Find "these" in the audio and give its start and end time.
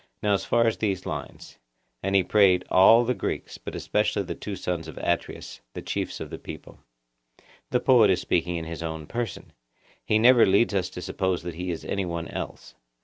0.77-1.05